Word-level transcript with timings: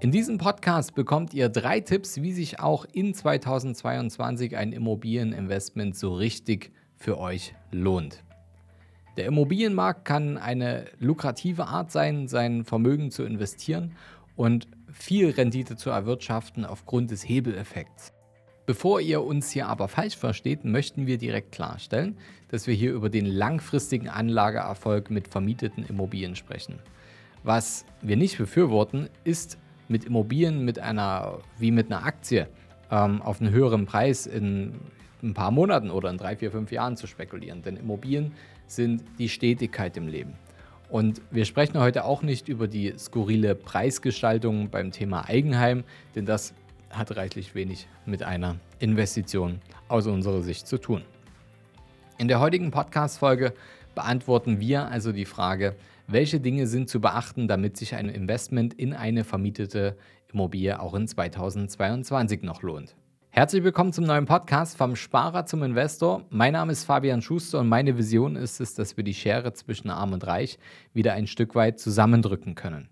In 0.00 0.12
diesem 0.12 0.38
Podcast 0.38 0.94
bekommt 0.94 1.34
ihr 1.34 1.48
drei 1.48 1.80
Tipps, 1.80 2.22
wie 2.22 2.32
sich 2.32 2.60
auch 2.60 2.84
in 2.92 3.14
2022 3.14 4.56
ein 4.56 4.72
Immobilieninvestment 4.72 5.96
so 5.96 6.14
richtig 6.14 6.70
für 6.94 7.18
euch 7.18 7.52
lohnt. 7.72 8.22
Der 9.16 9.26
Immobilienmarkt 9.26 10.04
kann 10.04 10.38
eine 10.38 10.84
lukrative 11.00 11.66
Art 11.66 11.90
sein, 11.90 12.28
sein 12.28 12.64
Vermögen 12.64 13.10
zu 13.10 13.24
investieren 13.24 13.96
und 14.36 14.68
viel 14.92 15.30
Rendite 15.30 15.74
zu 15.74 15.90
erwirtschaften 15.90 16.64
aufgrund 16.64 17.10
des 17.10 17.28
Hebeleffekts. 17.28 18.12
Bevor 18.66 19.00
ihr 19.00 19.24
uns 19.24 19.50
hier 19.50 19.66
aber 19.66 19.88
falsch 19.88 20.16
versteht, 20.16 20.64
möchten 20.64 21.08
wir 21.08 21.18
direkt 21.18 21.50
klarstellen, 21.50 22.16
dass 22.50 22.68
wir 22.68 22.74
hier 22.74 22.92
über 22.92 23.10
den 23.10 23.26
langfristigen 23.26 24.08
Anlageerfolg 24.08 25.10
mit 25.10 25.26
vermieteten 25.26 25.84
Immobilien 25.84 26.36
sprechen. 26.36 26.78
Was 27.42 27.84
wir 28.00 28.16
nicht 28.16 28.38
befürworten, 28.38 29.08
ist 29.24 29.58
mit 29.88 30.04
Immobilien 30.04 30.64
mit 30.64 30.78
einer, 30.78 31.38
wie 31.58 31.70
mit 31.70 31.90
einer 31.90 32.04
Aktie, 32.04 32.46
ähm, 32.90 33.22
auf 33.22 33.40
einen 33.40 33.50
höheren 33.50 33.86
Preis 33.86 34.26
in 34.26 34.74
ein 35.22 35.34
paar 35.34 35.50
Monaten 35.50 35.90
oder 35.90 36.10
in 36.10 36.18
drei, 36.18 36.36
vier, 36.36 36.50
fünf 36.50 36.70
Jahren 36.70 36.96
zu 36.96 37.06
spekulieren. 37.06 37.62
Denn 37.62 37.76
Immobilien 37.76 38.32
sind 38.66 39.02
die 39.18 39.28
Stetigkeit 39.28 39.96
im 39.96 40.08
Leben. 40.08 40.34
Und 40.90 41.20
wir 41.30 41.44
sprechen 41.44 41.78
heute 41.78 42.04
auch 42.04 42.22
nicht 42.22 42.48
über 42.48 42.66
die 42.66 42.94
skurrile 42.98 43.54
Preisgestaltung 43.54 44.70
beim 44.70 44.90
Thema 44.90 45.28
Eigenheim, 45.28 45.84
denn 46.14 46.24
das 46.24 46.54
hat 46.90 47.14
reichlich 47.16 47.54
wenig 47.54 47.86
mit 48.06 48.22
einer 48.22 48.56
Investition 48.78 49.60
aus 49.88 50.06
unserer 50.06 50.42
Sicht 50.42 50.66
zu 50.66 50.78
tun. 50.78 51.02
In 52.16 52.28
der 52.28 52.40
heutigen 52.40 52.70
Podcast-Folge 52.70 53.52
beantworten 53.94 54.60
wir 54.60 54.88
also 54.88 55.12
die 55.12 55.26
Frage, 55.26 55.76
welche 56.10 56.40
Dinge 56.40 56.66
sind 56.66 56.88
zu 56.88 57.02
beachten, 57.02 57.48
damit 57.48 57.76
sich 57.76 57.94
ein 57.94 58.08
Investment 58.08 58.72
in 58.72 58.94
eine 58.94 59.24
vermietete 59.24 59.96
Immobilie 60.32 60.80
auch 60.80 60.94
in 60.94 61.06
2022 61.06 62.42
noch 62.42 62.62
lohnt? 62.62 62.96
Herzlich 63.28 63.62
willkommen 63.62 63.92
zum 63.92 64.04
neuen 64.04 64.24
Podcast 64.24 64.78
vom 64.78 64.96
Sparer 64.96 65.44
zum 65.44 65.62
Investor. 65.62 66.24
Mein 66.30 66.54
Name 66.54 66.72
ist 66.72 66.84
Fabian 66.84 67.20
Schuster 67.20 67.60
und 67.60 67.68
meine 67.68 67.98
Vision 67.98 68.36
ist 68.36 68.58
es, 68.58 68.72
dass 68.72 68.96
wir 68.96 69.04
die 69.04 69.12
Schere 69.12 69.52
zwischen 69.52 69.90
Arm 69.90 70.14
und 70.14 70.26
Reich 70.26 70.58
wieder 70.94 71.12
ein 71.12 71.26
Stück 71.26 71.54
weit 71.54 71.78
zusammendrücken 71.78 72.54
können. 72.54 72.88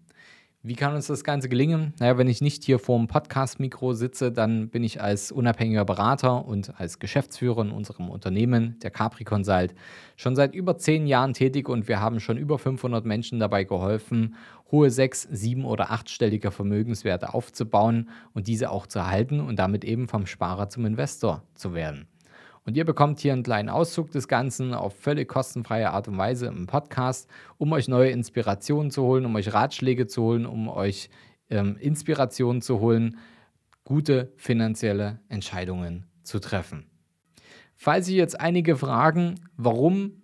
Wie 0.69 0.75
kann 0.75 0.97
uns 0.97 1.07
das 1.07 1.23
Ganze 1.23 1.49
gelingen? 1.49 1.95
Naja, 2.01 2.19
wenn 2.19 2.27
ich 2.27 2.41
nicht 2.41 2.65
hier 2.65 2.81
vor 2.81 2.99
dem 2.99 3.07
Podcast-Mikro 3.07 3.93
sitze, 3.93 4.33
dann 4.33 4.69
bin 4.69 4.83
ich 4.83 5.01
als 5.01 5.31
unabhängiger 5.31 5.85
Berater 5.85 6.45
und 6.45 6.81
als 6.81 6.99
Geschäftsführer 6.99 7.63
in 7.63 7.71
unserem 7.71 8.11
Unternehmen, 8.11 8.77
der 8.83 8.91
Capri 8.91 9.23
Consult, 9.23 9.77
schon 10.17 10.35
seit 10.35 10.57
über 10.57 10.77
zehn 10.77 11.07
Jahren 11.07 11.35
tätig 11.35 11.69
und 11.69 11.87
wir 11.87 12.01
haben 12.01 12.19
schon 12.19 12.37
über 12.37 12.59
500 12.59 13.05
Menschen 13.05 13.39
dabei 13.39 13.63
geholfen, 13.63 14.35
hohe 14.73 14.91
sechs-, 14.91 15.29
sieben- 15.31 15.67
oder 15.67 15.93
achtstellige 15.93 16.51
Vermögenswerte 16.51 17.33
aufzubauen 17.33 18.11
und 18.35 18.49
diese 18.49 18.73
auch 18.73 18.89
zu 18.89 18.99
erhalten 18.99 19.39
und 19.39 19.61
damit 19.61 19.85
eben 19.85 20.09
vom 20.09 20.27
Sparer 20.27 20.69
zum 20.69 20.85
Investor 20.85 21.45
zu 21.55 21.75
werden. 21.75 22.09
Und 22.67 22.77
ihr 22.77 22.85
bekommt 22.85 23.21
hier 23.21 23.33
einen 23.33 23.45
kleinen 23.45 23.69
Auszug 23.69 24.11
des 24.11 24.27
Ganzen 24.27 24.75
auf 24.75 24.99
völlig 24.99 25.29
kostenfreie 25.29 25.93
Art 25.93 26.09
und 26.09 26.19
Weise 26.19 26.47
im 26.47 26.67
Podcast, 26.67 27.31
um 27.59 27.73
euch 27.73 27.87
neue 27.87 28.11
Inspirationen 28.11 28.91
zu 28.91 29.05
holen, 29.05 29.25
um 29.25 29.37
euch 29.37 29.55
Ratschläge 29.55 30.09
zu 30.09 30.23
holen, 30.23 30.47
um 30.47 30.69
euch 30.69 31.09
ähm, 31.49 31.77
Inspirationen 31.79 32.63
zu 32.63 32.81
holen, 32.81 33.19
gute 33.85 34.33
finanzielle 34.37 35.21
Entscheidungen 35.29 36.07
zu 36.25 36.41
treffen. 36.41 36.87
Falls 37.77 38.07
sich 38.07 38.17
jetzt 38.17 38.41
einige 38.41 38.77
fragen, 38.77 39.37
warum 39.57 40.23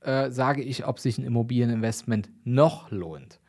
äh, 0.00 0.30
sage 0.30 0.62
ich, 0.62 0.84
ob 0.84 0.98
sich 0.98 1.16
ein 1.16 1.24
Immobilieninvestment 1.24 2.28
noch 2.42 2.90
lohnt. 2.90 3.40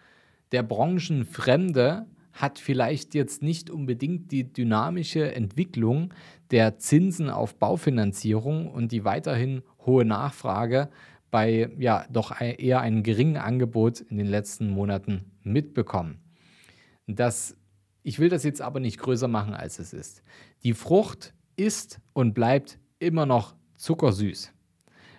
Der 0.52 0.62
Branchenfremde 0.62 2.06
hat 2.34 2.60
vielleicht 2.60 3.16
jetzt 3.16 3.42
nicht 3.42 3.70
unbedingt 3.70 4.32
die 4.32 4.52
dynamische 4.52 5.34
Entwicklung 5.34 6.14
der 6.52 6.78
Zinsen 6.78 7.30
auf 7.30 7.56
Baufinanzierung 7.56 8.70
und 8.70 8.92
die 8.92 9.06
weiterhin 9.06 9.62
hohe 9.86 10.04
Nachfrage 10.04 10.90
bei 11.32 11.72
ja 11.78 12.06
doch 12.12 12.40
eher 12.42 12.82
einem 12.82 13.04
geringen 13.04 13.38
Angebot 13.38 14.02
in 14.02 14.18
den 14.18 14.28
letzten 14.28 14.70
Monaten 14.70 15.32
mitbekommen. 15.44 16.20
Das, 17.08 17.56
ich 18.02 18.20
will 18.20 18.30
das 18.30 18.44
jetzt 18.44 18.62
aber 18.62 18.80
nicht 18.80 19.00
größer 19.00 19.28
machen, 19.28 19.54
als 19.54 19.80
es 19.80 19.94
ist. 19.94 20.24
Die 20.64 20.74
Frucht 20.74 21.34
ist 21.56 22.00
und 22.14 22.34
bleibt 22.34 22.80
immer 23.00 23.26
noch 23.26 23.56
zuckersüß. 23.76 24.52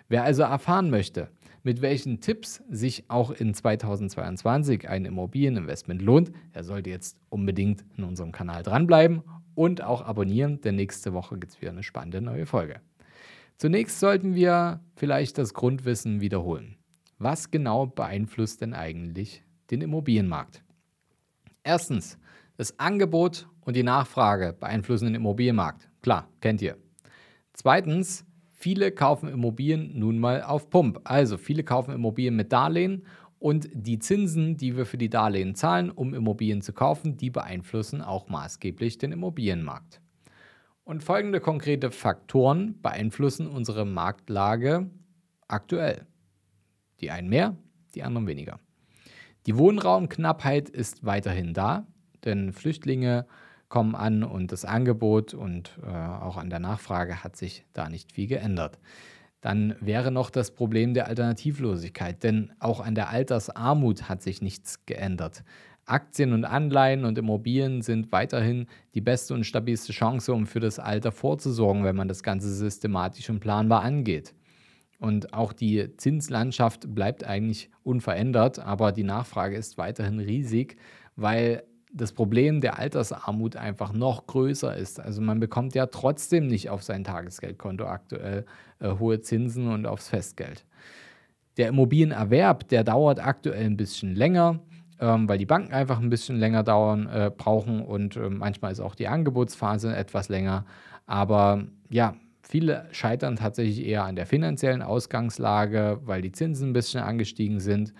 Wer 0.07 0.23
also 0.23 0.43
erfahren 0.43 0.89
möchte, 0.89 1.29
mit 1.65 1.81
welchen 1.81 2.21
Tipps 2.21 2.63
sich 2.69 3.05
auch 3.09 3.31
in 3.31 3.55
2022 3.55 4.87
ein 4.87 5.03
Immobilieninvestment 5.03 5.99
lohnt, 5.99 6.31
er 6.53 6.63
sollte 6.63 6.91
jetzt 6.91 7.17
unbedingt 7.29 7.83
in 7.97 8.03
unserem 8.03 8.31
Kanal 8.31 8.61
dranbleiben 8.61 9.23
und 9.55 9.83
auch 9.83 10.03
abonnieren, 10.03 10.61
denn 10.61 10.75
nächste 10.75 11.13
Woche 11.13 11.39
gibt 11.39 11.53
es 11.53 11.61
wieder 11.61 11.71
eine 11.71 11.81
spannende 11.81 12.21
neue 12.21 12.45
Folge. 12.45 12.81
Zunächst 13.57 13.99
sollten 13.99 14.35
wir 14.35 14.81
vielleicht 14.95 15.39
das 15.39 15.55
Grundwissen 15.55 16.21
wiederholen. 16.21 16.77
Was 17.17 17.49
genau 17.49 17.87
beeinflusst 17.87 18.61
denn 18.61 18.75
eigentlich 18.75 19.43
den 19.71 19.81
Immobilienmarkt? 19.81 20.63
Erstens, 21.63 22.19
das 22.57 22.77
Angebot 22.77 23.47
und 23.61 23.75
die 23.75 23.83
Nachfrage 23.83 24.53
beeinflussen 24.53 25.05
den 25.05 25.15
Immobilienmarkt. 25.15 25.89
Klar, 26.03 26.29
kennt 26.41 26.61
ihr. 26.61 26.77
Zweitens, 27.53 28.23
Viele 28.65 28.91
kaufen 28.91 29.29
Immobilien 29.29 29.91
nun 29.93 30.17
mal 30.17 30.41
auf 30.41 30.71
Pump. 30.71 30.99
Also 31.03 31.37
viele 31.37 31.63
kaufen 31.63 31.93
Immobilien 31.93 32.35
mit 32.35 32.51
Darlehen 32.51 33.05
und 33.37 33.69
die 33.71 33.99
Zinsen, 33.99 34.57
die 34.57 34.75
wir 34.75 34.87
für 34.87 34.97
die 34.97 35.11
Darlehen 35.11 35.53
zahlen, 35.53 35.91
um 35.91 36.15
Immobilien 36.15 36.63
zu 36.63 36.73
kaufen, 36.73 37.15
die 37.15 37.29
beeinflussen 37.29 38.01
auch 38.01 38.27
maßgeblich 38.27 38.97
den 38.97 39.11
Immobilienmarkt. 39.11 40.01
Und 40.83 41.03
folgende 41.03 41.41
konkrete 41.41 41.91
Faktoren 41.91 42.81
beeinflussen 42.81 43.45
unsere 43.45 43.85
Marktlage 43.85 44.89
aktuell. 45.47 46.07
Die 47.01 47.11
einen 47.11 47.29
mehr, 47.29 47.55
die 47.93 48.01
anderen 48.01 48.25
weniger. 48.25 48.59
Die 49.45 49.59
Wohnraumknappheit 49.59 50.69
ist 50.69 51.05
weiterhin 51.05 51.53
da, 51.53 51.85
denn 52.23 52.51
Flüchtlinge 52.51 53.27
kommen 53.69 53.95
an 53.95 54.23
und 54.23 54.51
das 54.51 54.65
Angebot 54.65 55.33
und 55.33 55.77
äh, 55.83 55.89
auch 55.89 56.37
an 56.37 56.49
der 56.49 56.59
Nachfrage 56.59 57.23
hat 57.23 57.35
sich 57.35 57.65
da 57.73 57.89
nicht 57.89 58.11
viel 58.11 58.27
geändert. 58.27 58.79
Dann 59.41 59.75
wäre 59.79 60.11
noch 60.11 60.29
das 60.29 60.51
Problem 60.51 60.93
der 60.93 61.07
Alternativlosigkeit, 61.07 62.23
denn 62.23 62.51
auch 62.59 62.79
an 62.79 62.95
der 62.95 63.09
Altersarmut 63.09 64.09
hat 64.09 64.23
sich 64.23 64.41
nichts 64.41 64.85
geändert. 64.85 65.43
Aktien 65.85 66.33
und 66.33 66.45
Anleihen 66.45 67.05
und 67.05 67.17
Immobilien 67.17 67.81
sind 67.81 68.11
weiterhin 68.11 68.65
die 68.95 69.01
beste 69.01 69.35
und 69.35 69.43
stabilste 69.43 69.93
Chance, 69.93 70.33
um 70.33 70.47
für 70.47 70.59
das 70.59 70.79
Alter 70.79 71.11
vorzusorgen, 71.11 71.83
wenn 71.83 71.95
man 71.95 72.07
das 72.07 72.23
Ganze 72.23 72.51
systematisch 72.51 73.29
und 73.29 73.39
planbar 73.39 73.83
angeht. 73.83 74.33
Und 74.97 75.33
auch 75.33 75.53
die 75.53 75.95
Zinslandschaft 75.97 76.95
bleibt 76.95 77.23
eigentlich 77.23 77.69
unverändert, 77.83 78.59
aber 78.59 78.91
die 78.91 79.03
Nachfrage 79.03 79.57
ist 79.57 79.77
weiterhin 79.77 80.19
riesig, 80.19 80.77
weil 81.15 81.63
das 81.95 82.11
Problem 82.11 82.59
der 82.59 82.77
Altersarmut 82.77 83.55
einfach 83.55 83.93
noch 83.93 84.27
größer 84.27 84.75
ist. 84.75 84.99
Also 84.99 85.21
man 85.21 85.39
bekommt 85.39 85.75
ja 85.75 85.85
trotzdem 85.85 86.47
nicht 86.47 86.69
auf 86.69 86.83
sein 86.83 87.05
Tagesgeldkonto 87.05 87.85
aktuell 87.85 88.45
äh, 88.79 88.91
hohe 88.99 89.21
Zinsen 89.21 89.69
und 89.69 89.87
aufs 89.87 90.09
Festgeld. 90.09 90.65
Der 91.57 91.69
Immobilienerwerb, 91.69 92.67
der 92.67 92.83
dauert 92.83 93.25
aktuell 93.25 93.65
ein 93.65 93.77
bisschen 93.77 94.13
länger, 94.13 94.59
ähm, 94.99 95.29
weil 95.29 95.37
die 95.37 95.45
Banken 95.45 95.73
einfach 95.73 95.99
ein 95.99 96.09
bisschen 96.09 96.37
länger 96.37 96.63
dauern, 96.63 97.07
äh, 97.07 97.31
brauchen 97.35 97.81
und 97.81 98.17
äh, 98.17 98.29
manchmal 98.29 98.73
ist 98.73 98.81
auch 98.81 98.95
die 98.95 99.07
Angebotsphase 99.07 99.95
etwas 99.95 100.27
länger. 100.27 100.65
Aber 101.05 101.63
ja, 101.89 102.15
viele 102.41 102.87
scheitern 102.91 103.37
tatsächlich 103.37 103.85
eher 103.85 104.03
an 104.03 104.17
der 104.17 104.25
finanziellen 104.25 104.81
Ausgangslage, 104.81 106.01
weil 106.03 106.21
die 106.21 106.33
Zinsen 106.33 106.71
ein 106.71 106.73
bisschen 106.73 107.01
angestiegen 107.01 107.61
sind. 107.61 107.93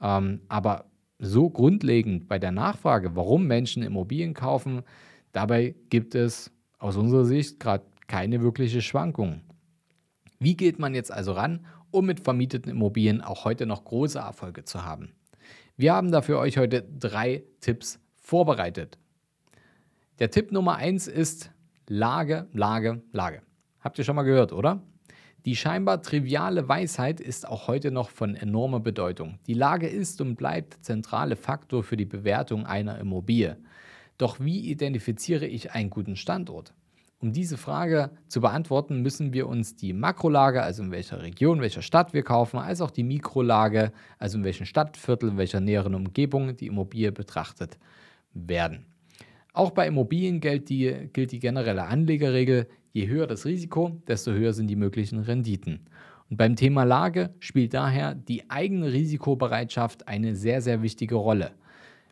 Ähm, 0.00 0.40
aber 0.48 0.86
so 1.22 1.48
grundlegend 1.48 2.28
bei 2.28 2.38
der 2.38 2.50
Nachfrage, 2.50 3.14
warum 3.14 3.46
Menschen 3.46 3.82
Immobilien 3.82 4.34
kaufen, 4.34 4.82
dabei 5.30 5.76
gibt 5.88 6.14
es 6.14 6.50
aus 6.78 6.96
unserer 6.96 7.24
Sicht 7.24 7.60
gerade 7.60 7.84
keine 8.08 8.42
wirkliche 8.42 8.82
Schwankung. 8.82 9.42
Wie 10.40 10.56
geht 10.56 10.80
man 10.80 10.94
jetzt 10.94 11.12
also 11.12 11.32
ran, 11.32 11.64
um 11.92 12.06
mit 12.06 12.20
vermieteten 12.20 12.70
Immobilien 12.70 13.20
auch 13.20 13.44
heute 13.44 13.66
noch 13.66 13.84
große 13.84 14.18
Erfolge 14.18 14.64
zu 14.64 14.84
haben? 14.84 15.12
Wir 15.76 15.94
haben 15.94 16.10
dafür 16.10 16.38
euch 16.38 16.58
heute 16.58 16.82
drei 16.82 17.44
Tipps 17.60 18.00
vorbereitet. 18.16 18.98
Der 20.18 20.30
Tipp 20.30 20.50
Nummer 20.50 20.76
eins 20.76 21.06
ist 21.06 21.50
Lage, 21.88 22.48
Lage, 22.52 23.02
Lage. 23.12 23.42
Habt 23.80 23.98
ihr 23.98 24.04
schon 24.04 24.16
mal 24.16 24.22
gehört, 24.22 24.52
oder? 24.52 24.82
Die 25.44 25.56
scheinbar 25.56 26.02
triviale 26.02 26.68
Weisheit 26.68 27.20
ist 27.20 27.48
auch 27.48 27.66
heute 27.66 27.90
noch 27.90 28.10
von 28.10 28.36
enormer 28.36 28.78
Bedeutung. 28.78 29.40
Die 29.48 29.54
Lage 29.54 29.88
ist 29.88 30.20
und 30.20 30.36
bleibt 30.36 30.84
zentrale 30.84 31.34
Faktor 31.34 31.82
für 31.82 31.96
die 31.96 32.04
Bewertung 32.04 32.64
einer 32.64 32.98
Immobilie. 33.00 33.56
Doch 34.18 34.38
wie 34.38 34.70
identifiziere 34.70 35.46
ich 35.46 35.72
einen 35.72 35.90
guten 35.90 36.14
Standort? 36.14 36.74
Um 37.18 37.32
diese 37.32 37.56
Frage 37.56 38.10
zu 38.28 38.40
beantworten, 38.40 39.02
müssen 39.02 39.32
wir 39.32 39.48
uns 39.48 39.74
die 39.74 39.92
Makrolage, 39.92 40.62
also 40.62 40.84
in 40.84 40.92
welcher 40.92 41.22
Region, 41.22 41.60
welcher 41.60 41.82
Stadt 41.82 42.12
wir 42.12 42.22
kaufen, 42.22 42.58
als 42.58 42.80
auch 42.80 42.92
die 42.92 43.04
Mikrolage, 43.04 43.92
also 44.18 44.38
in 44.38 44.44
welchem 44.44 44.66
Stadtviertel, 44.66 45.30
in 45.30 45.38
welcher 45.38 45.60
näheren 45.60 45.96
Umgebung 45.96 46.56
die 46.56 46.68
Immobilie 46.68 47.10
betrachtet 47.10 47.78
werden. 48.32 48.86
Auch 49.52 49.72
bei 49.72 49.88
Immobilien 49.88 50.40
gilt 50.40 50.68
die, 50.68 51.10
gilt 51.12 51.32
die 51.32 51.40
generelle 51.40 51.84
Anlegerregel, 51.84 52.68
je 52.92 53.08
höher 53.08 53.26
das 53.26 53.44
Risiko, 53.44 54.02
desto 54.06 54.32
höher 54.32 54.52
sind 54.52 54.68
die 54.68 54.76
möglichen 54.76 55.18
Renditen. 55.18 55.80
Und 56.30 56.36
beim 56.36 56.56
Thema 56.56 56.84
Lage 56.84 57.34
spielt 57.40 57.74
daher 57.74 58.14
die 58.14 58.50
eigene 58.50 58.92
Risikobereitschaft 58.92 60.08
eine 60.08 60.34
sehr, 60.34 60.62
sehr 60.62 60.82
wichtige 60.82 61.16
Rolle. 61.16 61.52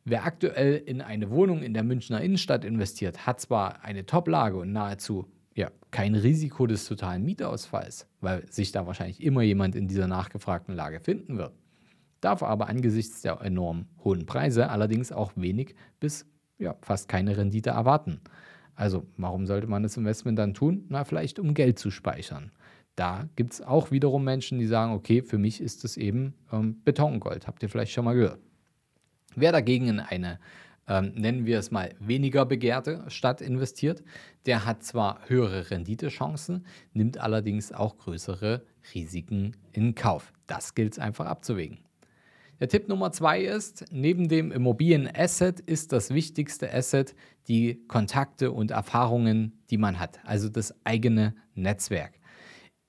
Wer 0.05 0.25
aktuell 0.25 0.77
in 0.77 1.03
eine 1.03 1.31
Wohnung 1.31 1.63
in 1.63 1.75
der 1.75 1.85
Münchner 1.85 2.21
Innenstadt 2.21 2.65
investiert, 2.65 3.27
hat 3.27 3.41
zwar 3.41 3.85
eine 3.85 4.07
Top-Lage 4.07 4.57
und 4.57 4.73
nahezu 4.73 5.27
ja, 5.55 5.71
kein 5.91 6.15
Risiko 6.15 6.67
des 6.67 6.87
totalen 6.87 7.25
Mietausfalls, 7.25 8.07
weil 8.21 8.51
sich 8.51 8.73
da 8.73 8.87
wahrscheinlich 8.87 9.23
immer 9.23 9.43
jemand 9.43 9.75
in 9.75 9.89
dieser 9.89 10.07
nachgefragten 10.07 10.75
Lage 10.75 11.01
finden 11.01 11.37
wird. 11.37 11.53
Darf 12.21 12.43
aber 12.43 12.69
angesichts 12.69 13.23
der 13.23 13.41
enorm 13.41 13.87
hohen 14.05 14.27
Preise 14.27 14.69
allerdings 14.71 15.13
auch 15.13 15.33
wenig 15.37 15.75
bis 15.99 16.27
ja, 16.59 16.77
fast 16.83 17.09
keine 17.09 17.37
Rendite 17.37 17.71
erwarten. 17.71 18.21
Also 18.81 19.07
warum 19.19 19.47
sollte 19.47 19.67
man 19.67 19.83
das 19.83 19.99
Investment 19.99 20.39
dann 20.39 20.55
tun? 20.55 20.87
Na, 20.89 21.05
vielleicht 21.05 21.39
um 21.39 21.53
Geld 21.53 21.79
zu 21.79 21.91
speichern. 21.91 22.51
Da 22.97 23.29
gibt 23.37 23.53
es 23.53 23.61
auch 23.61 23.91
wiederum 23.91 24.25
Menschen, 24.25 24.59
die 24.59 24.65
sagen, 24.65 24.95
okay, 24.95 25.21
für 25.21 25.37
mich 25.37 25.61
ist 25.61 25.85
es 25.85 25.99
eben 25.99 26.33
ähm, 26.51 26.81
Betongold. 26.83 27.47
Habt 27.47 27.63
ihr 27.63 27.69
vielleicht 27.69 27.93
schon 27.93 28.07
mal 28.07 28.15
gehört. 28.15 28.41
Wer 29.37 29.53
dagegen 29.53 29.89
in 29.89 30.01
eine, 30.01 30.41
ähm, 30.89 31.13
nennen 31.15 31.45
wir 31.45 31.59
es 31.59 31.71
mal, 31.71 31.95
weniger 32.01 32.47
begehrte 32.47 33.05
Stadt 33.09 33.43
investiert, 33.43 34.03
der 34.47 34.65
hat 34.65 34.83
zwar 34.83 35.29
höhere 35.29 35.71
Renditechancen, 35.71 36.65
nimmt 36.95 37.19
allerdings 37.19 37.73
auch 37.73 37.99
größere 37.99 38.65
Risiken 38.95 39.59
in 39.73 39.95
Kauf. 39.95 40.33
Das 40.47 40.75
gilt 40.75 40.95
es 40.95 40.99
einfach 40.99 41.27
abzuwägen. 41.27 41.81
Der 42.61 42.69
Tipp 42.69 42.89
Nummer 42.89 43.11
zwei 43.11 43.41
ist, 43.41 43.87
neben 43.91 44.29
dem 44.29 44.53
Immobilien-Asset 44.53 45.61
ist 45.61 45.93
das 45.93 46.13
wichtigste 46.13 46.71
Asset 46.71 47.15
die 47.49 47.83
Kontakte 47.89 48.53
und 48.53 48.71
Erfahrungen, 48.71 49.63
die 49.71 49.79
man 49.79 49.99
hat, 49.99 50.21
also 50.27 50.51
das 50.51 50.75
eigene 50.85 51.35
Netzwerk. 51.55 52.21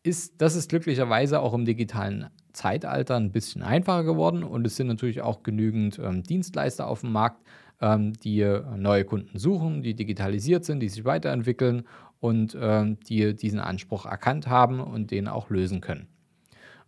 Ist, 0.03 0.41
das 0.41 0.57
ist 0.57 0.67
glücklicherweise 0.67 1.39
auch 1.39 1.53
im 1.53 1.63
digitalen 1.63 2.29
Zeitalter 2.51 3.15
ein 3.15 3.31
bisschen 3.31 3.63
einfacher 3.63 4.03
geworden 4.03 4.43
und 4.43 4.67
es 4.67 4.75
sind 4.75 4.87
natürlich 4.87 5.21
auch 5.21 5.41
genügend 5.41 5.99
ähm, 5.99 6.23
Dienstleister 6.23 6.85
auf 6.85 6.99
dem 6.99 7.13
Markt, 7.13 7.41
ähm, 7.79 8.11
die 8.11 8.43
neue 8.75 9.05
Kunden 9.05 9.39
suchen, 9.39 9.83
die 9.83 9.93
digitalisiert 9.93 10.65
sind, 10.65 10.81
die 10.81 10.89
sich 10.89 11.05
weiterentwickeln 11.05 11.87
und 12.19 12.57
ähm, 12.59 12.99
die 13.07 13.33
diesen 13.35 13.59
Anspruch 13.59 14.05
erkannt 14.05 14.47
haben 14.47 14.81
und 14.81 15.11
den 15.11 15.29
auch 15.29 15.49
lösen 15.49 15.79
können. 15.79 16.07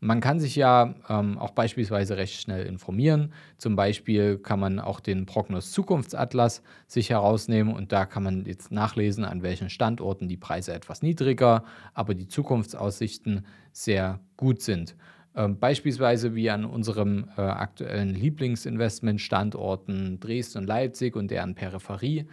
Man 0.04 0.20
kann 0.20 0.42
sich 0.42 0.58
ja 0.58 0.96
ähm, 1.08 1.38
auch 1.38 1.52
beispielsweise 1.52 2.18
recht 2.18 2.42
schnell 2.42 2.66
informieren. 2.66 3.32
Zum 3.58 3.78
Beispiel 3.78 4.38
kann 4.38 4.60
man 4.60 4.80
auch 4.80 5.00
den 5.00 5.26
Prognos 5.26 5.72
Zukunftsatlas 5.72 6.62
sich 6.88 7.10
herausnehmen 7.10 7.74
und 7.74 7.94
da 7.94 8.06
kann 8.06 8.24
man 8.24 8.46
jetzt 8.46 8.72
nachlesen, 8.72 9.24
an 9.24 9.44
welchen 9.44 9.70
Standorten 9.70 10.28
die 10.28 10.36
Preise 10.36 10.74
etwas 10.74 11.04
niedriger, 11.04 11.64
aber 11.94 12.16
die 12.16 12.28
Zukunftsaussichten 12.28 13.46
sehr 13.72 14.20
gut 14.36 14.62
sind. 14.62 14.98
Ähm, 15.36 15.58
beispielsweise 15.58 16.36
wie 16.36 16.50
an 16.50 16.66
unserem 16.66 17.30
äh, 17.38 17.42
aktuellen 17.42 18.14
Lieblingsinvestmentstandorten 18.14 20.20
Dresden 20.20 20.58
und 20.60 20.68
Leipzig 20.68 21.16
und 21.16 21.32
deren 21.32 21.56
Peripherie. 21.56 22.28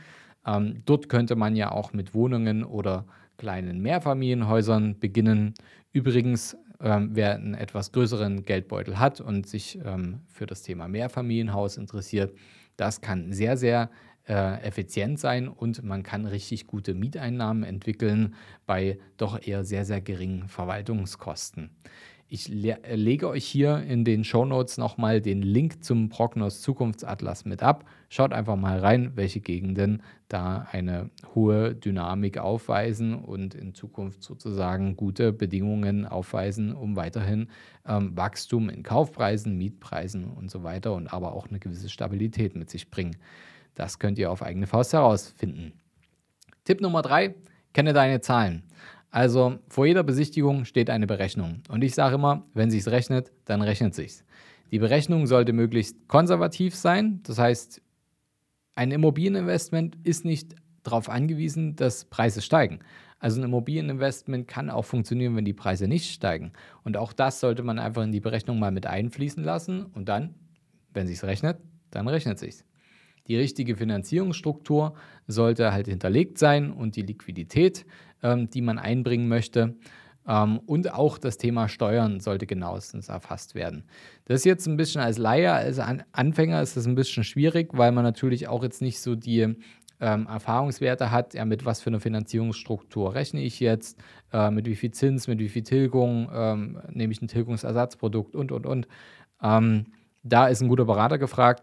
Ähm, 0.44 0.82
dort 0.86 1.08
könnte 1.08 1.36
man 1.36 1.54
ja 1.54 1.70
auch 1.70 1.92
mit 1.92 2.14
Wohnungen 2.14 2.64
oder 2.64 3.04
kleinen 3.38 3.80
Mehrfamilienhäusern 3.80 4.98
beginnen. 4.98 5.54
Übrigens 5.92 6.56
ähm, 6.82 7.10
wer 7.12 7.34
einen 7.34 7.54
etwas 7.54 7.92
größeren 7.92 8.44
Geldbeutel 8.44 8.98
hat 8.98 9.20
und 9.20 9.46
sich 9.46 9.78
ähm, 9.84 10.20
für 10.28 10.46
das 10.46 10.62
Thema 10.62 10.88
Mehrfamilienhaus 10.88 11.76
interessiert, 11.76 12.34
das 12.76 13.00
kann 13.00 13.32
sehr, 13.32 13.56
sehr 13.56 13.90
äh, 14.28 14.62
effizient 14.62 15.18
sein 15.18 15.48
und 15.48 15.82
man 15.82 16.02
kann 16.02 16.24
richtig 16.26 16.66
gute 16.66 16.94
Mieteinnahmen 16.94 17.64
entwickeln 17.64 18.34
bei 18.66 18.98
doch 19.16 19.44
eher 19.46 19.64
sehr, 19.64 19.84
sehr 19.84 20.00
geringen 20.00 20.48
Verwaltungskosten. 20.48 21.70
Ich 22.32 22.46
le 22.46 22.78
lege 22.94 23.28
euch 23.28 23.44
hier 23.44 23.78
in 23.82 24.04
den 24.04 24.22
Show 24.22 24.44
Notes 24.44 24.78
nochmal 24.78 25.20
den 25.20 25.42
Link 25.42 25.82
zum 25.82 26.10
Prognos 26.10 26.60
Zukunftsatlas 26.60 27.44
mit 27.44 27.60
ab. 27.60 27.84
Schaut 28.08 28.32
einfach 28.32 28.54
mal 28.54 28.78
rein, 28.78 29.10
welche 29.16 29.40
Gegenden 29.40 30.00
da 30.28 30.68
eine 30.70 31.10
hohe 31.34 31.74
Dynamik 31.74 32.38
aufweisen 32.38 33.16
und 33.16 33.56
in 33.56 33.74
Zukunft 33.74 34.22
sozusagen 34.22 34.94
gute 34.94 35.32
Bedingungen 35.32 36.06
aufweisen, 36.06 36.72
um 36.72 36.94
weiterhin 36.94 37.48
ähm, 37.84 38.16
Wachstum 38.16 38.68
in 38.68 38.84
Kaufpreisen, 38.84 39.58
Mietpreisen 39.58 40.30
und 40.30 40.52
so 40.52 40.62
weiter 40.62 40.94
und 40.94 41.12
aber 41.12 41.32
auch 41.32 41.48
eine 41.48 41.58
gewisse 41.58 41.88
Stabilität 41.88 42.54
mit 42.54 42.70
sich 42.70 42.92
bringen. 42.92 43.16
Das 43.74 43.98
könnt 43.98 44.20
ihr 44.20 44.30
auf 44.30 44.44
eigene 44.44 44.68
Faust 44.68 44.92
herausfinden. 44.92 45.72
Tipp 46.62 46.80
Nummer 46.80 47.02
drei, 47.02 47.34
kenne 47.72 47.92
deine 47.92 48.20
Zahlen. 48.20 48.62
Also 49.10 49.58
vor 49.68 49.86
jeder 49.86 50.02
Besichtigung 50.02 50.64
steht 50.64 50.88
eine 50.88 51.06
Berechnung. 51.06 51.62
Und 51.68 51.82
ich 51.82 51.94
sage 51.94 52.14
immer, 52.14 52.44
wenn 52.54 52.70
sich's 52.70 52.88
rechnet, 52.88 53.32
dann 53.44 53.62
rechnet 53.62 53.94
sich's. 53.94 54.24
Die 54.70 54.78
Berechnung 54.78 55.26
sollte 55.26 55.52
möglichst 55.52 56.06
konservativ 56.06 56.76
sein. 56.76 57.20
Das 57.24 57.38
heißt, 57.38 57.82
ein 58.76 58.92
Immobilieninvestment 58.92 59.96
ist 60.04 60.24
nicht 60.24 60.54
darauf 60.84 61.08
angewiesen, 61.08 61.74
dass 61.74 62.04
Preise 62.04 62.40
steigen. 62.40 62.78
Also 63.18 63.40
ein 63.40 63.44
Immobilieninvestment 63.44 64.48
kann 64.48 64.70
auch 64.70 64.84
funktionieren, 64.84 65.36
wenn 65.36 65.44
die 65.44 65.52
Preise 65.52 65.88
nicht 65.88 66.10
steigen. 66.12 66.52
Und 66.84 66.96
auch 66.96 67.12
das 67.12 67.40
sollte 67.40 67.62
man 67.62 67.78
einfach 67.78 68.02
in 68.02 68.12
die 68.12 68.20
Berechnung 68.20 68.58
mal 68.58 68.70
mit 68.70 68.86
einfließen 68.86 69.42
lassen. 69.42 69.86
Und 69.86 70.08
dann, 70.08 70.34
wenn 70.94 71.06
sich's 71.06 71.24
rechnet, 71.24 71.58
dann 71.90 72.08
rechnet 72.08 72.38
sich's. 72.38 72.64
Die 73.26 73.36
richtige 73.36 73.76
Finanzierungsstruktur 73.76 74.94
sollte 75.26 75.72
halt 75.72 75.86
hinterlegt 75.86 76.38
sein 76.38 76.72
und 76.72 76.96
die 76.96 77.02
Liquidität, 77.02 77.86
ähm, 78.22 78.50
die 78.50 78.62
man 78.62 78.78
einbringen 78.78 79.28
möchte. 79.28 79.76
Ähm, 80.26 80.58
und 80.66 80.92
auch 80.92 81.18
das 81.18 81.38
Thema 81.38 81.68
Steuern 81.68 82.20
sollte 82.20 82.46
genauestens 82.46 83.08
erfasst 83.08 83.54
werden. 83.54 83.84
Das 84.26 84.40
ist 84.40 84.44
jetzt 84.44 84.66
ein 84.66 84.76
bisschen 84.76 85.00
als 85.00 85.18
Laie, 85.18 85.52
als 85.52 85.78
An 85.78 86.02
Anfänger 86.12 86.62
ist 86.62 86.76
das 86.76 86.86
ein 86.86 86.94
bisschen 86.94 87.24
schwierig, 87.24 87.70
weil 87.72 87.92
man 87.92 88.04
natürlich 88.04 88.48
auch 88.48 88.62
jetzt 88.62 88.82
nicht 88.82 89.00
so 89.00 89.14
die 89.14 89.56
ähm, 90.00 90.26
Erfahrungswerte 90.26 91.10
hat, 91.10 91.34
ja, 91.34 91.44
mit 91.44 91.64
was 91.64 91.80
für 91.80 91.90
einer 91.90 92.00
Finanzierungsstruktur 92.00 93.14
rechne 93.14 93.42
ich 93.42 93.60
jetzt, 93.60 93.98
äh, 94.32 94.50
mit 94.50 94.66
wie 94.66 94.76
viel 94.76 94.92
Zins, 94.92 95.28
mit 95.28 95.38
wie 95.38 95.48
viel 95.48 95.62
Tilgung, 95.62 96.30
ähm, 96.32 96.80
nehme 96.90 97.12
ich 97.12 97.20
ein 97.20 97.28
Tilgungsersatzprodukt 97.28 98.34
und, 98.34 98.52
und, 98.52 98.66
und. 98.66 98.88
Ähm, 99.42 99.86
da 100.22 100.48
ist 100.48 100.62
ein 100.62 100.68
guter 100.68 100.84
Berater 100.84 101.18
gefragt. 101.18 101.62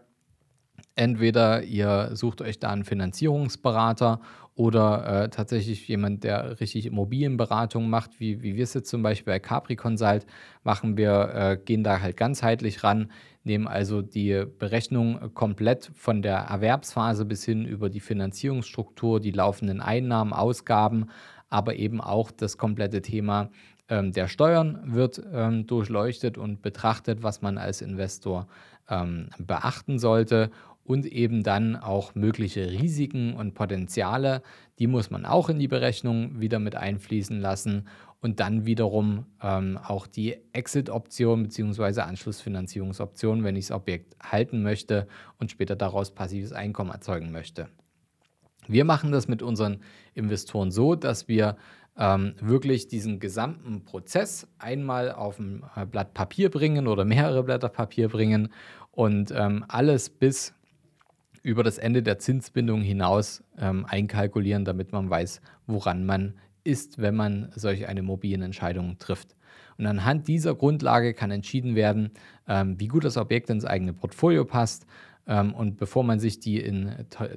Entweder 0.98 1.62
ihr 1.62 2.10
sucht 2.14 2.42
euch 2.42 2.58
da 2.58 2.70
einen 2.70 2.82
Finanzierungsberater 2.82 4.20
oder 4.56 5.26
äh, 5.26 5.28
tatsächlich 5.28 5.86
jemand, 5.86 6.24
der 6.24 6.58
richtig 6.58 6.86
Immobilienberatung 6.86 7.88
macht, 7.88 8.18
wie, 8.18 8.42
wie 8.42 8.56
wir 8.56 8.64
es 8.64 8.74
jetzt 8.74 8.90
zum 8.90 9.04
Beispiel 9.04 9.34
bei 9.34 9.38
Capri 9.38 9.76
Consult 9.76 10.26
machen. 10.64 10.96
Wir 10.96 11.30
äh, 11.32 11.56
gehen 11.56 11.84
da 11.84 12.00
halt 12.00 12.16
ganzheitlich 12.16 12.82
ran, 12.82 13.12
nehmen 13.44 13.68
also 13.68 14.02
die 14.02 14.44
Berechnung 14.58 15.32
komplett 15.34 15.92
von 15.94 16.20
der 16.20 16.38
Erwerbsphase 16.38 17.24
bis 17.24 17.44
hin 17.44 17.64
über 17.64 17.90
die 17.90 18.00
Finanzierungsstruktur, 18.00 19.20
die 19.20 19.30
laufenden 19.30 19.80
Einnahmen, 19.80 20.32
Ausgaben, 20.32 21.10
aber 21.48 21.76
eben 21.76 22.00
auch 22.00 22.32
das 22.32 22.58
komplette 22.58 23.02
Thema 23.02 23.50
ähm, 23.88 24.10
der 24.10 24.26
Steuern 24.26 24.80
wird 24.82 25.22
ähm, 25.32 25.68
durchleuchtet 25.68 26.38
und 26.38 26.60
betrachtet, 26.60 27.22
was 27.22 27.40
man 27.40 27.56
als 27.56 27.82
Investor 27.82 28.48
ähm, 28.90 29.28
beachten 29.38 30.00
sollte 30.00 30.50
und 30.88 31.04
eben 31.04 31.42
dann 31.42 31.76
auch 31.76 32.14
mögliche 32.14 32.70
Risiken 32.70 33.34
und 33.34 33.52
Potenziale, 33.52 34.42
die 34.78 34.86
muss 34.86 35.10
man 35.10 35.26
auch 35.26 35.50
in 35.50 35.58
die 35.58 35.68
Berechnung 35.68 36.40
wieder 36.40 36.58
mit 36.58 36.76
einfließen 36.76 37.38
lassen 37.38 37.86
und 38.20 38.40
dann 38.40 38.64
wiederum 38.64 39.26
ähm, 39.42 39.78
auch 39.84 40.06
die 40.06 40.38
Exit-Option 40.54 41.42
bzw. 41.42 42.00
Anschlussfinanzierungsoption, 42.00 43.44
wenn 43.44 43.54
ich 43.54 43.66
das 43.66 43.76
Objekt 43.76 44.16
halten 44.22 44.62
möchte 44.62 45.06
und 45.38 45.50
später 45.50 45.76
daraus 45.76 46.10
passives 46.14 46.52
Einkommen 46.52 46.90
erzeugen 46.90 47.32
möchte. 47.32 47.68
Wir 48.66 48.86
machen 48.86 49.12
das 49.12 49.28
mit 49.28 49.42
unseren 49.42 49.80
Investoren 50.14 50.70
so, 50.70 50.94
dass 50.94 51.28
wir 51.28 51.58
ähm, 51.98 52.34
wirklich 52.40 52.88
diesen 52.88 53.20
gesamten 53.20 53.84
Prozess 53.84 54.48
einmal 54.58 55.12
auf 55.12 55.38
ein 55.38 55.64
äh, 55.76 55.84
Blatt 55.84 56.14
Papier 56.14 56.50
bringen 56.50 56.86
oder 56.86 57.04
mehrere 57.04 57.42
Blätter 57.42 57.68
Papier 57.68 58.08
bringen 58.08 58.48
und 58.90 59.32
ähm, 59.36 59.64
alles 59.68 60.08
bis 60.08 60.54
über 61.42 61.62
das 61.62 61.78
Ende 61.78 62.02
der 62.02 62.18
Zinsbindung 62.18 62.82
hinaus 62.82 63.42
ähm, 63.58 63.84
einkalkulieren, 63.86 64.64
damit 64.64 64.92
man 64.92 65.08
weiß, 65.08 65.40
woran 65.66 66.04
man 66.04 66.34
ist, 66.64 66.98
wenn 66.98 67.14
man 67.14 67.50
solch 67.54 67.86
eine 67.88 68.02
mobilen 68.02 68.42
Entscheidung 68.42 68.98
trifft. 68.98 69.34
Und 69.78 69.86
anhand 69.86 70.26
dieser 70.26 70.54
Grundlage 70.54 71.14
kann 71.14 71.30
entschieden 71.30 71.74
werden, 71.74 72.10
ähm, 72.48 72.78
wie 72.78 72.88
gut 72.88 73.04
das 73.04 73.16
Objekt 73.16 73.48
ins 73.48 73.64
eigene 73.64 73.92
Portfolio 73.92 74.44
passt. 74.44 74.86
Ähm, 75.28 75.54
und 75.54 75.76
bevor 75.76 76.02
man 76.02 76.18
sich 76.18 76.40
die 76.40 76.58
in 76.58 76.92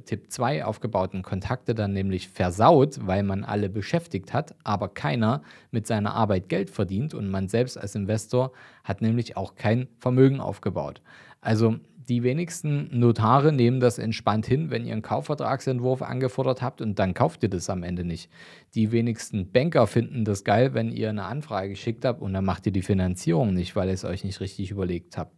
Tipp 0.06 0.32
2 0.32 0.66
aufgebauten 0.66 1.22
Kontakte 1.22 1.76
dann 1.76 1.94
nämlich 1.94 2.30
versaut, 2.30 3.00
weil 3.06 3.22
man 3.22 3.44
alle 3.44 3.70
beschäftigt 3.70 4.34
hat, 4.34 4.56
aber 4.64 4.90
keiner 4.90 5.44
mit 5.70 5.86
seiner 5.86 6.14
Arbeit 6.14 6.50
Geld 6.50 6.70
verdient 6.70 7.14
und 7.14 7.30
man 7.30 7.48
selbst 7.48 7.78
als 7.78 7.94
Investor 7.94 8.52
hat 8.84 9.02
nämlich 9.02 9.38
auch 9.38 9.56
kein 9.56 9.88
Vermögen 10.00 10.40
aufgebaut. 10.40 11.02
Also 11.42 11.80
die 12.08 12.24
wenigsten 12.24 12.88
Notare 12.98 13.52
nehmen 13.52 13.80
das 13.80 13.98
entspannt 13.98 14.46
hin, 14.46 14.70
wenn 14.70 14.86
ihr 14.86 14.94
einen 14.94 15.02
Kaufvertragsentwurf 15.02 16.02
angefordert 16.02 16.62
habt 16.62 16.82
und 16.82 16.98
dann 17.00 17.14
kauft 17.14 17.44
ihr 17.44 17.50
das 17.50 17.70
am 17.70 17.84
Ende 17.84 18.04
nicht. 18.04 18.30
Die 18.76 18.92
wenigsten 18.92 19.52
Banker 19.52 19.88
finden 19.88 20.26
das 20.26 20.44
geil, 20.44 20.74
wenn 20.74 20.92
ihr 20.92 21.10
eine 21.10 21.26
Anfrage 21.26 21.70
geschickt 21.70 22.06
habt 22.06 22.22
und 22.22 22.34
dann 22.34 22.46
macht 22.46 22.66
ihr 22.66 22.72
die 22.72 22.82
Finanzierung 22.82 23.54
nicht, 23.54 23.76
weil 23.76 23.88
ihr 23.88 23.94
es 23.94 24.06
euch 24.06 24.24
nicht 24.24 24.40
richtig 24.40 24.72
überlegt 24.72 25.18
habt. 25.18 25.36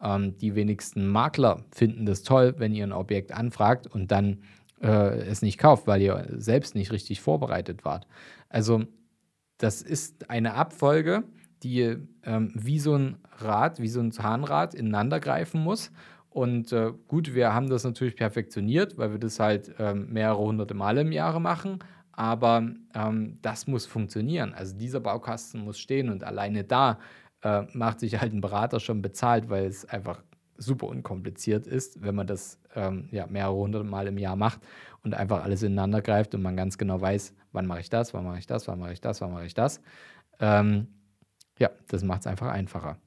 Ähm, 0.00 0.36
die 0.38 0.54
wenigsten 0.54 1.06
Makler 1.06 1.64
finden 1.72 2.06
das 2.06 2.22
toll, 2.22 2.54
wenn 2.58 2.74
ihr 2.74 2.84
ein 2.84 2.92
Objekt 2.92 3.32
anfragt 3.32 3.86
und 3.86 4.10
dann 4.10 4.38
äh, 4.80 5.18
es 5.26 5.42
nicht 5.42 5.58
kauft, 5.58 5.86
weil 5.86 6.00
ihr 6.00 6.26
selbst 6.36 6.74
nicht 6.74 6.92
richtig 6.92 7.20
vorbereitet 7.20 7.84
wart. 7.84 8.06
Also 8.48 8.84
das 9.58 9.82
ist 9.82 10.30
eine 10.30 10.54
Abfolge, 10.54 11.24
die 11.62 11.96
ähm, 12.24 12.52
wie 12.54 12.78
so 12.78 12.94
ein 12.94 13.18
Rad, 13.38 13.80
wie 13.80 13.88
so 13.88 14.00
ein 14.00 14.12
Zahnrad 14.12 14.74
ineinander 14.74 15.20
greifen 15.20 15.62
muss. 15.62 15.90
Und 16.30 16.72
äh, 16.72 16.92
gut, 17.08 17.34
wir 17.34 17.54
haben 17.54 17.68
das 17.68 17.84
natürlich 17.84 18.16
perfektioniert, 18.16 18.98
weil 18.98 19.12
wir 19.12 19.18
das 19.18 19.40
halt 19.40 19.74
ähm, 19.78 20.12
mehrere 20.12 20.38
hunderte 20.38 20.74
Male 20.74 21.00
im 21.00 21.12
Jahre 21.12 21.40
machen. 21.40 21.78
Aber 22.12 22.68
ähm, 22.94 23.38
das 23.42 23.66
muss 23.66 23.86
funktionieren. 23.86 24.52
Also 24.54 24.76
dieser 24.76 25.00
Baukasten 25.00 25.64
muss 25.64 25.78
stehen 25.78 26.10
und 26.10 26.24
alleine 26.24 26.64
da 26.64 26.98
äh, 27.42 27.62
macht 27.72 28.00
sich 28.00 28.20
halt 28.20 28.32
ein 28.32 28.40
Berater 28.40 28.80
schon 28.80 29.02
bezahlt, 29.02 29.48
weil 29.48 29.66
es 29.66 29.84
einfach 29.84 30.22
super 30.56 30.88
unkompliziert 30.88 31.66
ist, 31.66 32.02
wenn 32.02 32.16
man 32.16 32.26
das 32.26 32.58
ähm, 32.74 33.08
ja, 33.12 33.26
mehrere 33.26 33.54
hunderte 33.54 33.86
Mal 33.86 34.08
im 34.08 34.18
Jahr 34.18 34.36
macht 34.36 34.60
und 35.04 35.14
einfach 35.14 35.44
alles 35.44 35.62
ineinander 35.62 36.02
greift 36.02 36.34
und 36.34 36.42
man 36.42 36.56
ganz 36.56 36.76
genau 36.76 37.00
weiß, 37.00 37.34
wann 37.52 37.66
mache 37.66 37.80
ich 37.80 37.90
das, 37.90 38.12
wann 38.12 38.24
mache 38.24 38.38
ich 38.40 38.46
das, 38.46 38.66
wann 38.66 38.80
mache 38.80 38.92
ich 38.92 39.00
das, 39.00 39.20
wann 39.20 39.32
mache 39.32 39.46
ich 39.46 39.54
das. 39.54 39.80
Ähm, 40.40 40.88
ja, 41.58 41.70
das 41.88 42.02
macht 42.02 42.20
es 42.20 42.26
einfach 42.26 42.48
einfacher. 42.48 42.98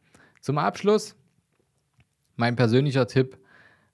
Zum 0.42 0.58
Abschluss, 0.58 1.16
mein 2.36 2.56
persönlicher 2.56 3.08
Tipp, 3.08 3.38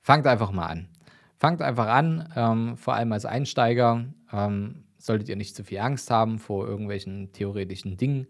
fangt 0.02 0.28
einfach 0.28 0.52
mal 0.52 0.68
an. 0.68 0.90
Fangt 1.38 1.62
einfach 1.62 1.88
an, 1.88 2.34
ähm, 2.36 2.78
vor 2.78 2.96
allem 2.96 3.12
als 3.12 3.26
Einsteiger 3.26 4.06
ähm, 4.32 4.84
solltet 4.98 5.30
ihr 5.30 5.36
nicht 5.36 5.56
zu 5.56 5.64
viel 5.64 5.80
Angst 5.80 6.10
haben 6.10 6.40
vor 6.40 6.68
irgendwelchen 6.68 7.32
theoretischen 7.32 7.98
Dingen, 7.98 8.28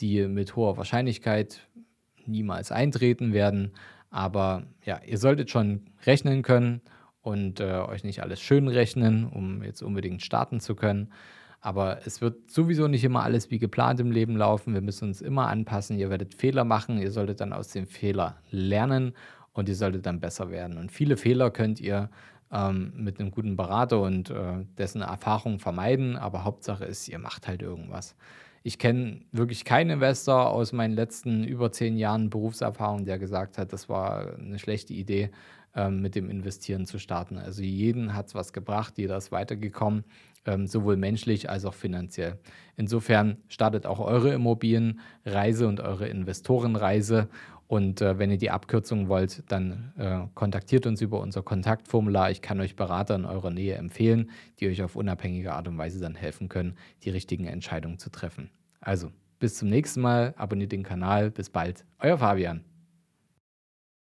die 0.00 0.26
mit 0.26 0.56
hoher 0.56 0.76
Wahrscheinlichkeit 0.76 1.68
niemals 2.26 2.72
eintreten 2.72 3.32
werden. 3.32 3.72
Aber 4.10 4.64
ja, 4.84 5.00
ihr 5.06 5.18
solltet 5.18 5.50
schon 5.50 5.90
rechnen 6.04 6.42
können 6.42 6.82
und 7.22 7.60
äh, 7.60 7.80
euch 7.80 8.04
nicht 8.04 8.22
alles 8.22 8.40
schön 8.40 8.68
rechnen, 8.68 9.26
um 9.26 9.62
jetzt 9.62 9.82
unbedingt 9.82 10.22
starten 10.22 10.60
zu 10.60 10.74
können. 10.74 11.12
Aber 11.60 12.06
es 12.06 12.20
wird 12.20 12.50
sowieso 12.50 12.88
nicht 12.88 13.04
immer 13.04 13.22
alles 13.22 13.50
wie 13.50 13.58
geplant 13.58 14.00
im 14.00 14.10
Leben 14.10 14.36
laufen. 14.36 14.72
Wir 14.72 14.80
müssen 14.80 15.08
uns 15.08 15.20
immer 15.20 15.48
anpassen. 15.48 15.98
Ihr 15.98 16.08
werdet 16.08 16.34
Fehler 16.34 16.64
machen. 16.64 16.98
Ihr 16.98 17.10
solltet 17.10 17.40
dann 17.40 17.52
aus 17.52 17.68
dem 17.68 17.86
Fehler 17.86 18.38
lernen 18.50 19.12
und 19.52 19.68
ihr 19.68 19.76
solltet 19.76 20.06
dann 20.06 20.20
besser 20.20 20.50
werden. 20.50 20.78
Und 20.78 20.90
viele 20.90 21.16
Fehler 21.16 21.50
könnt 21.50 21.80
ihr 21.80 22.08
ähm, 22.50 22.92
mit 22.96 23.20
einem 23.20 23.30
guten 23.30 23.56
Berater 23.56 24.00
und 24.00 24.30
äh, 24.30 24.64
dessen 24.78 25.02
Erfahrung 25.02 25.58
vermeiden. 25.58 26.16
Aber 26.16 26.44
Hauptsache 26.44 26.84
ist, 26.84 27.08
ihr 27.08 27.18
macht 27.18 27.46
halt 27.46 27.60
irgendwas. 27.60 28.16
Ich 28.62 28.78
kenne 28.78 29.20
wirklich 29.32 29.64
keinen 29.64 29.90
Investor 29.90 30.50
aus 30.50 30.72
meinen 30.72 30.94
letzten 30.94 31.44
über 31.44 31.72
zehn 31.72 31.96
Jahren 31.96 32.28
Berufserfahrung, 32.28 33.06
der 33.06 33.18
gesagt 33.18 33.56
hat, 33.56 33.72
das 33.72 33.88
war 33.88 34.34
eine 34.38 34.58
schlechte 34.58 34.92
Idee, 34.92 35.30
ähm, 35.74 36.00
mit 36.00 36.14
dem 36.14 36.28
Investieren 36.28 36.86
zu 36.86 36.98
starten. 36.98 37.38
Also 37.38 37.62
jeden 37.62 38.14
hat 38.14 38.28
es 38.28 38.34
was 38.34 38.52
gebracht, 38.52 38.98
jeder 38.98 39.16
ist 39.16 39.32
weitergekommen, 39.32 40.04
ähm, 40.46 40.66
sowohl 40.66 40.96
menschlich 40.96 41.50
als 41.50 41.64
auch 41.64 41.74
finanziell. 41.74 42.38
Insofern 42.76 43.38
startet 43.48 43.86
auch 43.86 44.00
eure 44.00 44.32
Immobilienreise 44.32 45.68
und 45.68 45.80
eure 45.80 46.08
Investorenreise. 46.08 47.28
Und 47.68 48.00
äh, 48.00 48.18
wenn 48.18 48.32
ihr 48.32 48.38
die 48.38 48.50
Abkürzung 48.50 49.08
wollt, 49.08 49.44
dann 49.46 49.92
äh, 49.96 50.26
kontaktiert 50.34 50.86
uns 50.86 51.00
über 51.02 51.20
unser 51.20 51.42
Kontaktformular. 51.42 52.32
Ich 52.32 52.42
kann 52.42 52.60
euch 52.60 52.74
Berater 52.74 53.14
in 53.14 53.24
eurer 53.24 53.50
Nähe 53.50 53.76
empfehlen, 53.76 54.30
die 54.58 54.66
euch 54.66 54.82
auf 54.82 54.96
unabhängige 54.96 55.52
Art 55.52 55.68
und 55.68 55.78
Weise 55.78 56.00
dann 56.00 56.16
helfen 56.16 56.48
können, 56.48 56.74
die 57.04 57.10
richtigen 57.10 57.46
Entscheidungen 57.46 57.98
zu 57.98 58.10
treffen. 58.10 58.50
Also, 58.80 59.12
bis 59.38 59.56
zum 59.56 59.68
nächsten 59.68 60.00
Mal, 60.00 60.34
abonniert 60.36 60.72
den 60.72 60.82
Kanal. 60.82 61.30
Bis 61.30 61.48
bald, 61.48 61.84
euer 62.00 62.18
Fabian. 62.18 62.64